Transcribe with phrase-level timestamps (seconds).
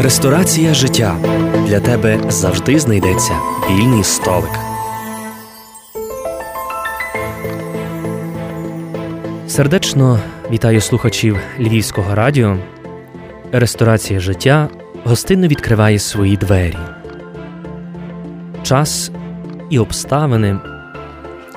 [0.00, 1.16] Ресторація життя
[1.66, 3.32] для тебе завжди знайдеться
[3.70, 4.50] вільний столик.
[9.48, 10.20] Сердечно
[10.50, 12.56] вітаю слухачів Львівського радіо.
[13.52, 14.68] Ресторація життя
[15.04, 16.78] гостинно відкриває свої двері.
[18.62, 19.10] Час
[19.70, 20.58] і обставини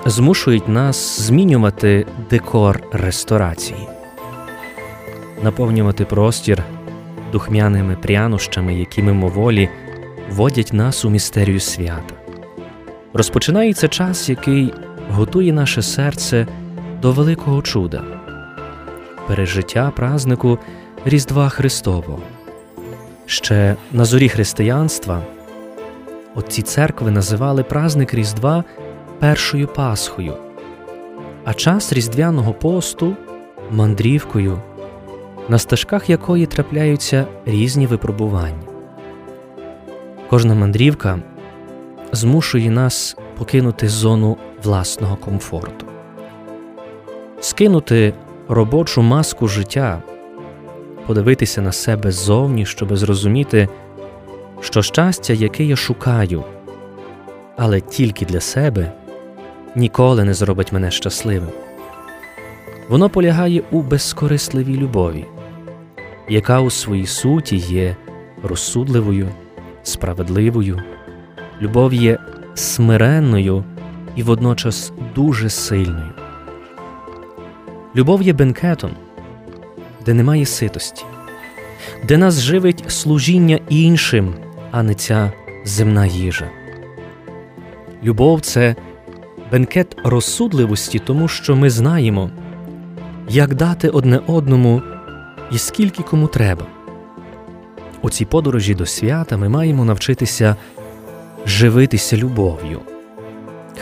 [0.05, 3.87] змушують нас змінювати декор ресторації,
[5.43, 6.54] наповнювати простір
[7.35, 9.69] духмяними прянощами, які мимоволі
[10.29, 12.15] водять нас у містерію свята.
[13.13, 14.73] Розпочинається час, який
[15.09, 16.47] готує наше серце
[17.01, 18.03] до великого чуда,
[19.27, 20.59] пережиття празнику
[21.05, 22.19] Різдва Христового.
[23.25, 25.21] Ще на зорі християнства
[26.35, 28.63] отці церкви називали празник Різдва
[29.19, 30.33] першою Пасхою,
[31.45, 33.15] а час Різдвяного посту
[33.71, 34.61] мандрівкою,
[35.49, 38.63] на стежках якої трапляються різні випробування.
[40.29, 41.19] Кожна мандрівка
[42.11, 45.85] змушує нас покинути зону власного комфорту,
[47.39, 48.13] скинути
[48.47, 50.01] робочу маску життя,
[51.07, 53.69] подивитися на себе ззовні, щоб зрозуміти,
[54.61, 56.43] що щастя, яке я шукаю,
[57.57, 58.91] але тільки для себе,
[59.75, 61.49] ніколи не зробить мене щасливим.
[62.89, 65.25] Воно полягає у безкорисливій любові,
[66.29, 67.95] яка у своїй суті є
[68.43, 69.29] розсудливою,
[69.83, 70.81] справедливою,
[71.61, 72.17] любов є
[72.53, 73.63] смиренною
[74.15, 76.11] і водночас дуже сильною.
[77.95, 78.91] Любов є бенкетом,
[80.05, 81.05] де немає ситості,
[82.07, 84.33] де нас живить служіння іншим,
[84.71, 85.31] а не ця
[85.65, 86.49] земна їжа.
[88.03, 88.75] Любов це
[89.51, 92.29] бенкет розсудливості, тому що ми знаємо,
[93.29, 94.81] як дати одне одному
[95.51, 96.65] і скільки кому треба.
[98.01, 100.55] У цій подорожі до свята ми маємо навчитися
[101.45, 102.81] живитися любов'ю.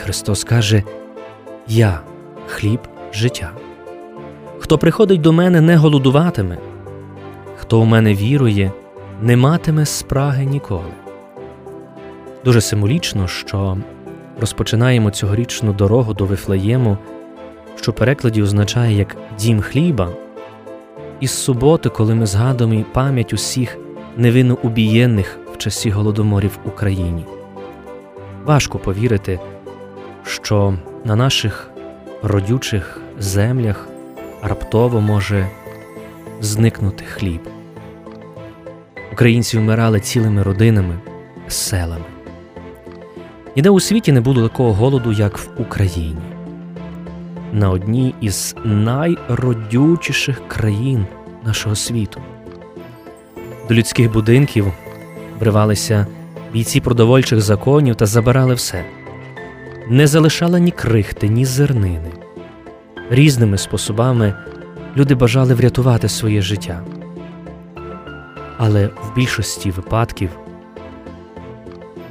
[0.02, 0.82] Христос каже:
[1.68, 2.00] Я
[2.46, 2.80] хліб
[3.12, 3.50] життя.
[4.58, 6.58] Хто приходить до мене, не голодуватиме,
[7.56, 8.72] хто у мене вірує,
[9.22, 10.92] не матиме спраги ніколи.
[12.44, 13.78] Дуже символічно, що
[14.40, 16.98] розпочинаємо цьогорічну дорогу до Вифлеєму,
[17.76, 20.10] що в перекладі означає як дім хліба,
[21.20, 23.78] із суботи, коли ми згадуємо пам'ять усіх
[24.16, 27.24] невинно убієнних в часі голодоморів в Україні.
[28.44, 29.40] Важко повірити,
[30.24, 31.70] що на наших
[32.22, 33.88] родючих землях
[34.42, 35.48] раптово може
[36.40, 37.40] зникнути хліб.
[39.12, 40.98] Українці вмирали цілими родинами,
[41.48, 42.04] селами.
[43.56, 46.33] Ніде у світі не було такого голоду, як в Україні.
[47.54, 51.06] На одній із найродючіших країн
[51.44, 52.20] нашого світу.
[53.68, 54.72] До людських будинків
[55.40, 56.06] вривалися
[56.52, 58.84] бійці продовольчих законів та забирали все,
[59.88, 62.10] не залишали ні крихти, ні зернини.
[63.10, 64.34] Різними способами
[64.96, 66.84] люди бажали врятувати своє життя.
[68.58, 70.30] Але в більшості випадків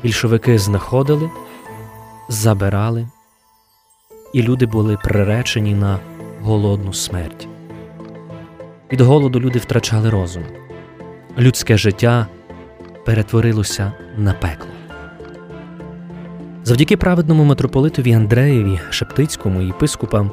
[0.04, 1.30] більшовики знаходили,
[2.30, 3.08] забирали,
[4.34, 6.00] і люди були приречені на
[6.42, 7.48] голодну смерть.
[8.92, 10.44] Від голоду люди втрачали розум,
[11.38, 12.28] людське життя
[13.06, 14.70] перетворилося на пекло.
[16.64, 20.32] Завдяки праведному митрополитові Андреєві Шептицькому і єпископам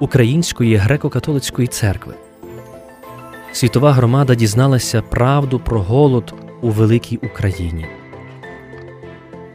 [0.00, 2.14] Української греко-католицької церкви.
[3.52, 7.86] Світова громада дізналася правду про голод у великій Україні.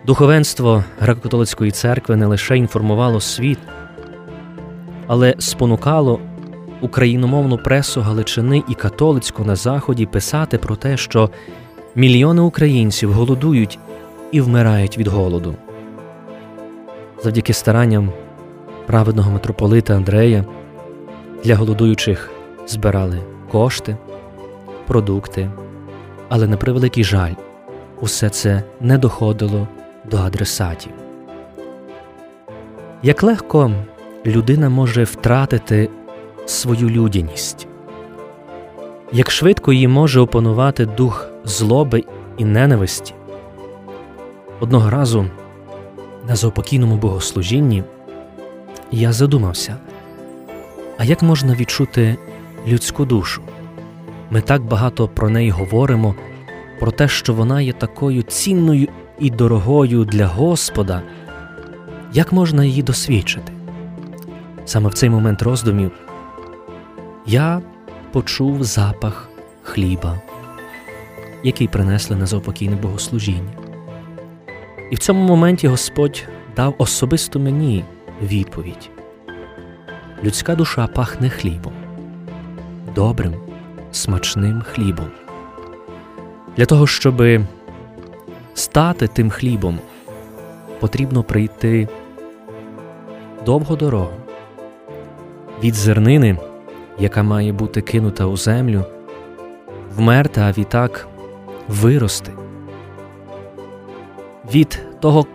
[0.06, 3.60] Духовенство греко-католицької церкви не лише інформувало світ,
[5.12, 6.20] але спонукало
[6.82, 11.30] україномовну пресу Галичини і католицьку на Заході писати про те, що
[11.96, 13.80] мільйони українців голодують
[14.32, 15.56] і вмирають від голоду.
[17.24, 18.12] Завдяки старанням
[18.86, 20.46] праведного митрополита Андрея
[21.44, 22.32] для голодуючих
[22.68, 23.20] збирали
[23.52, 23.98] кошти,
[24.88, 25.50] продукти,
[26.30, 27.34] але на превеликий жаль,
[28.02, 29.68] усе це не доходило
[30.12, 30.92] до адресатів.
[33.04, 33.72] Як легко
[34.26, 35.90] людина може втратити
[36.46, 37.68] свою людяність,
[39.12, 42.04] як швидко її може опанувати дух злоби
[42.38, 43.14] і ненависті.
[44.60, 45.26] Одного разу
[46.28, 47.84] на заупокійному богослужінні
[48.92, 49.76] я задумався,
[50.98, 52.18] а як можна відчути
[52.68, 53.42] людську душу?
[54.30, 56.16] Ми так багато про неї говоримо,
[56.80, 58.88] про те, що вона є такою цінною
[59.20, 61.02] і дорогою для Господа,
[62.14, 63.52] як можна її досвідчити?
[64.72, 65.92] Саме в цей момент роздумів
[67.26, 67.62] я
[68.12, 69.30] почув запах
[69.64, 70.22] хліба.
[71.44, 73.52] який принесли на заупокійне богослужіння.
[74.92, 76.24] І в цьому моменті Господь
[76.56, 77.86] дав особисто мені
[78.22, 78.90] відповідь:
[80.24, 81.74] людська душа пахне хлібом,
[82.96, 83.34] добрим,
[83.92, 85.08] смачним хлібом.
[86.58, 87.24] Для того, щоб
[88.54, 89.80] стати тим хлібом,
[90.80, 91.88] потрібно прийти
[93.46, 94.22] довгу дорогу
[95.64, 96.38] від зернини,
[97.00, 98.86] яка має бути кинута у землю,
[99.96, 101.08] вмерти, а відтак
[101.68, 102.32] вирости.
[104.54, 105.26] Від того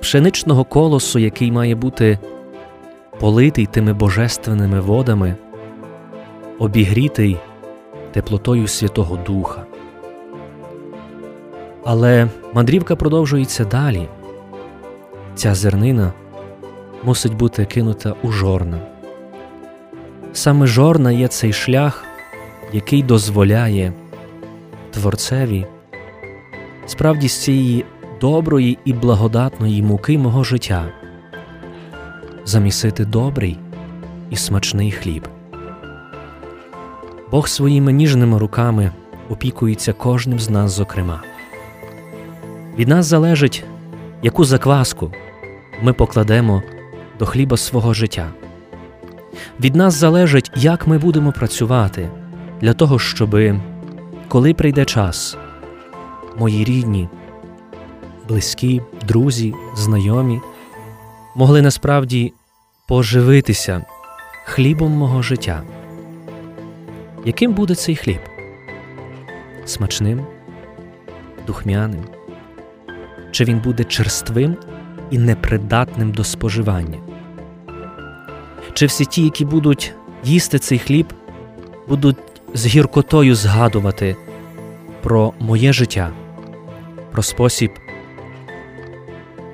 [0.00, 2.18] пшеничного колосу, який має бути
[3.20, 5.36] политий тими божественними водами,
[6.58, 7.36] обігрітий
[8.12, 9.66] теплотою Святого Духа.
[11.84, 14.08] Але мандрівка продовжується далі.
[15.34, 16.12] Ця зернина
[17.02, 18.95] мусить бути кинута у жорна.
[20.36, 22.04] Саме жорна є цей шлях,
[22.72, 23.92] який дозволяє
[24.90, 25.66] Творцеві
[26.86, 27.84] справді з цієї
[28.20, 30.88] доброї і благодатної муки мого життя
[32.44, 33.58] замісити добрий
[34.30, 35.28] і смачний хліб.
[37.30, 38.90] Бог своїми ніжними руками
[39.30, 41.22] опікується кожним з нас, зокрема.
[42.78, 43.64] Від нас залежить,
[44.22, 45.12] яку закваску
[45.82, 46.62] ми покладемо
[47.18, 48.32] до хліба свого життя.
[49.60, 52.10] Від нас залежить, як ми будемо працювати
[52.60, 53.36] для того, щоб,
[54.28, 55.36] коли прийде час,
[56.38, 57.08] мої рідні,
[58.28, 60.40] близькі, друзі, знайомі
[61.34, 62.32] могли насправді
[62.88, 63.84] поживитися
[64.44, 65.62] хлібом мого життя.
[67.24, 68.20] Яким буде цей хліб?
[69.64, 70.26] Смачним,
[71.46, 72.04] духмяним?
[73.30, 74.56] Чи він буде черствим
[75.10, 77.05] і непридатним до споживання?
[78.76, 79.94] Чи всі ті, які будуть
[80.24, 81.06] їсти цей хліб,
[81.88, 82.16] будуть
[82.54, 84.16] з гіркотою згадувати
[85.02, 86.10] про моє життя,
[87.12, 87.70] про спосіб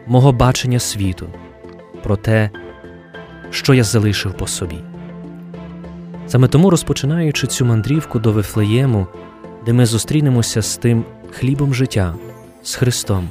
[0.07, 1.27] мого бачення світу,
[2.03, 2.51] про те,
[3.51, 4.79] що я залишив по собі.
[6.27, 9.07] Саме тому, розпочинаючи цю мандрівку до Вифлеєму,
[9.67, 12.15] де ми зустрінемося з тим хлібом життя,
[12.63, 13.29] з Христом,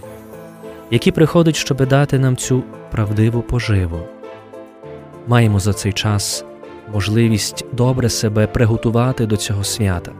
[0.91, 3.99] який приходить, щоб дати нам цю правдиву поживу,
[5.31, 6.45] маємо за цей час
[6.93, 10.11] можливість добре себе приготувати до цього свята,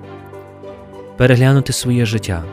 [1.17, 2.43] переглянути своє життя,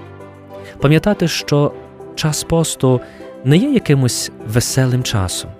[0.80, 1.72] пам'ятати, що
[2.14, 3.00] час посту
[3.44, 5.50] не є якимось веселим часом,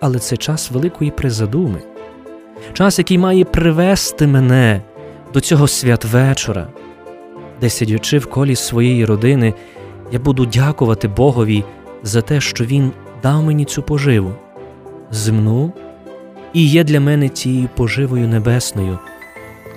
[0.00, 1.82] але це час великої призадуми,
[2.72, 4.82] час, який має привести мене
[5.34, 6.68] до цього святвечора,
[7.60, 9.54] де, сидячи в колі своєї родини,
[10.12, 11.64] я буду дякувати Богові
[12.02, 12.92] за те, що Він
[13.22, 14.32] дав мені цю поживу,
[15.10, 15.72] земну
[16.54, 18.98] і є для мене цією поживою небесною,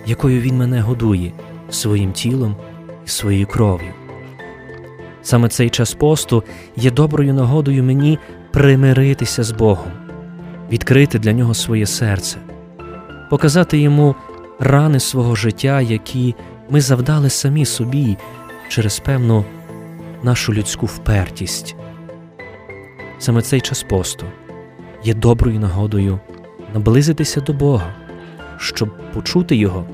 [0.05, 1.31] якою Він мене годує
[1.69, 2.55] своїм тілом
[3.05, 3.93] і своєю кров'ю.
[5.21, 6.43] Саме цей час посту
[6.75, 8.19] є доброю нагодою мені
[8.51, 9.91] примиритися з Богом,
[10.71, 12.37] відкрити для нього своє серце,
[13.29, 14.15] показати йому
[14.59, 16.35] рани свого життя, які
[16.69, 18.17] ми завдали самі собі
[18.69, 19.45] через певну
[20.23, 21.75] нашу людську впертість.
[23.19, 24.25] Саме цей час посту
[25.03, 26.19] є доброю нагодою
[26.73, 27.93] наблизитися до Бога,
[28.57, 29.85] щоб почути Його,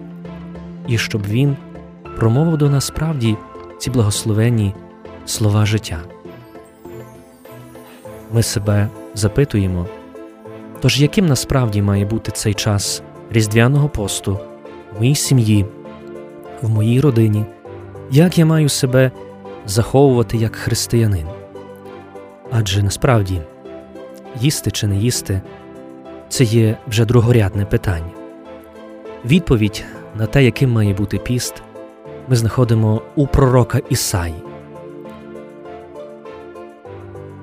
[0.88, 1.58] і щоб Він
[2.18, 3.38] промовив до нас справді
[3.78, 4.74] ці благословенні
[5.25, 6.00] слова життя.
[8.34, 9.88] Ми себе запитуємо,
[10.82, 14.39] тож яким насправді має бути цей час різдвяного посту
[14.94, 15.65] в моїй сім'ї,
[16.62, 17.46] в моїй родині,
[18.12, 19.12] як я маю себе
[19.65, 21.27] заховувати як християнин?
[22.51, 23.42] Адже насправді
[24.39, 25.42] їсти чи не їсти
[26.34, 28.12] це є вже другорядне питання.
[29.25, 29.84] Відповідь
[30.16, 31.63] на те, яким має бути піст,
[32.28, 34.44] ми знаходимо у пророка Ісаї.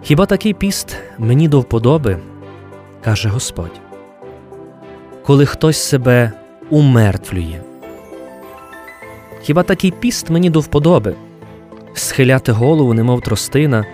[0.03, 2.19] Хіба такий піст мені до вподоби,
[3.05, 3.81] каже Господь,
[5.27, 6.33] коли хтось себе
[6.71, 7.61] умертвлює?
[9.43, 11.15] Хіба такий піст мені до вподоби
[11.95, 13.87] схиляти голову, немов тростина?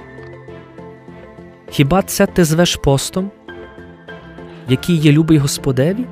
[1.71, 3.31] Хіба це ти звеш постом,
[4.68, 6.06] який є любий Господеві?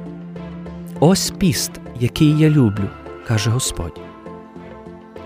[1.00, 2.88] Ось піст, який я люблю,
[3.26, 4.00] каже Господь.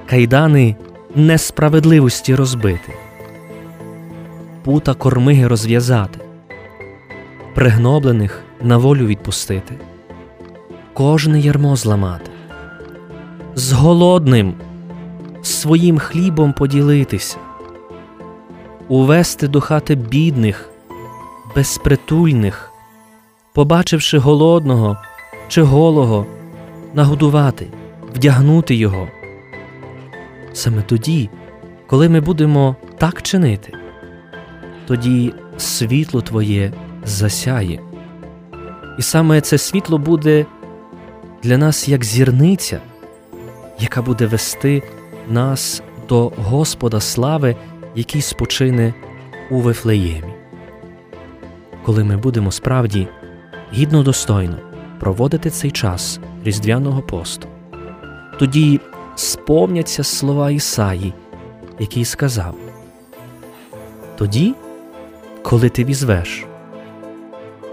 [0.06, 0.76] Кайдани
[1.14, 2.92] несправедливості розбити
[4.68, 6.20] пута кормиги розв'язати,
[7.54, 9.75] пригноблених на волю відпустити,
[10.92, 12.30] кожне ярмо зламати,
[13.54, 14.54] з голодним
[15.42, 17.37] своїм хлібом поділитися,
[18.88, 20.70] увести до хати бідних,
[21.56, 22.67] безпритульних,
[23.52, 24.97] побачивши голодного
[25.49, 26.26] чи голого,
[26.95, 27.67] нагодувати,
[28.14, 29.09] вдягнути його,
[30.52, 31.31] Саме тоді,
[31.87, 33.73] коли ми будемо так чинити,
[34.87, 36.73] тоді світло Твоє
[37.05, 37.81] засяє.
[38.99, 40.47] І саме це світло буде
[41.43, 42.81] для нас як зірниця,
[43.78, 44.83] яка буде вести
[45.28, 47.57] нас до Господа слави,
[47.95, 48.95] який спочине
[49.50, 50.35] у Вифлеємі.
[51.85, 53.09] Коли ми будемо справді
[53.72, 54.56] гідно достойно
[55.00, 57.48] проводити цей час Різдвяного посту,
[58.38, 58.80] тоді
[59.14, 61.14] сповняться слова Ісаї,
[61.78, 62.54] який сказав:
[64.16, 64.54] Тоді,
[65.42, 66.46] коли ти візвеш,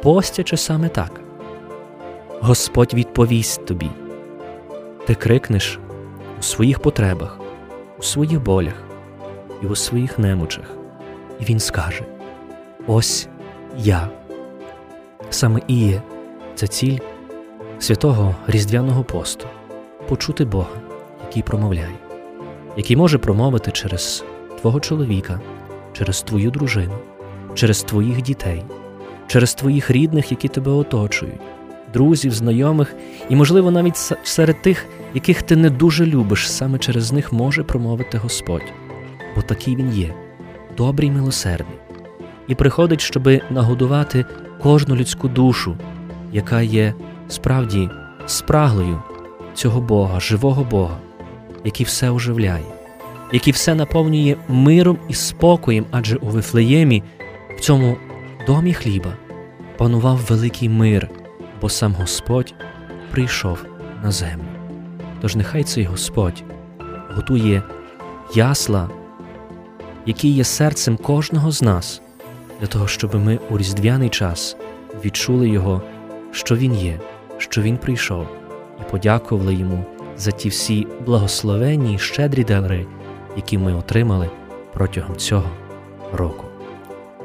[0.04, 1.22] постячи саме так,
[2.42, 3.90] Господь відповість тобі,
[5.08, 5.80] ти крикнеш
[6.40, 7.40] у своїх потребах,
[8.00, 8.84] у своїх болях
[9.64, 10.66] і у своїх немочах,
[11.40, 12.04] і Він скаже:
[12.88, 13.28] Ось
[13.78, 14.10] я.
[15.30, 16.02] Саме і є
[16.56, 16.98] ця ціль
[17.80, 19.48] святого Різдвяного посту
[20.08, 20.82] почути Бога,
[21.28, 21.96] який промовляє,
[22.78, 24.24] який може промовити через
[24.62, 25.42] твого чоловіка,
[25.94, 26.94] через твою дружину,
[27.54, 28.64] через твоїх дітей,
[29.28, 31.42] через твоїх рідних, які тебе оточують,
[31.94, 32.96] друзів, знайомих,
[33.30, 38.18] і, можливо, навіть серед тих, яких ти не дуже любиш, саме через них може промовити
[38.18, 38.74] Господь,
[39.36, 40.14] бо такий він є,
[40.78, 41.78] добрий, милосердний,
[42.48, 44.26] і приходить, щоби нагодувати
[44.64, 45.78] кожну людську душу,
[46.32, 46.94] яка є
[47.28, 47.90] справді
[48.26, 49.02] спраглою
[49.54, 50.98] цього Бога, живого Бога,
[51.64, 52.66] який все оживляє,
[53.32, 57.04] який все наповнює миром і спокоєм, адже у Вифлеємі,
[57.58, 57.98] в цьому
[58.48, 59.14] домі хліба,
[59.78, 61.10] панував великий мир,
[61.62, 62.54] бо сам Господь
[63.12, 63.66] прийшов
[64.04, 64.46] на землю.
[65.22, 66.44] Тож нехай цей Господь
[67.16, 67.64] готує
[68.36, 68.90] ясла,
[70.06, 72.02] які є серцем кожного з нас,
[72.60, 74.58] для того, щоб ми у різдвяний час
[75.06, 75.82] відчули Його,
[76.32, 77.00] що Він є,
[77.38, 78.28] що Він прийшов,
[78.82, 79.86] і подякували Йому
[80.18, 82.86] за ті всі благословенні і щедрі дари,
[83.36, 84.30] які ми отримали
[84.74, 85.50] протягом цього
[86.14, 86.46] року.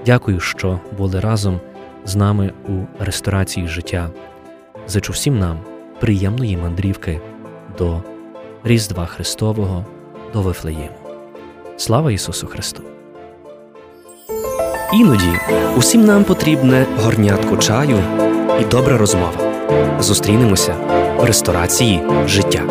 [0.06, 1.60] Дякую, що були разом
[2.04, 4.10] з нами у ресторації життя.
[4.88, 5.60] Зичу всім нам
[6.00, 7.20] приємної мандрівки
[7.78, 8.02] до
[8.64, 9.86] Різдва Христового,
[10.32, 10.96] до Вифлеєму.
[11.76, 12.82] Слава Ісусу Христу!
[14.92, 15.38] Іноді
[15.76, 17.98] усім нам потрібне горнятку чаю
[18.60, 19.32] і добра розмова.
[20.00, 20.74] Зустрінемося
[21.18, 22.62] в ресторації життя.